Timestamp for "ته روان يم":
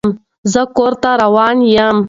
1.01-1.97